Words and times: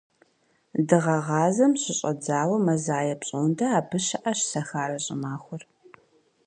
Дыгъэгъазэм 0.87 1.73
щыщӏэдзауэ 1.81 2.57
мазае 2.65 3.15
пщӏондэ 3.19 3.65
абы 3.79 3.97
щыӏэщ 4.05 4.39
«Сахарэ 4.51 4.97
щӏымахуэр». 5.05 5.63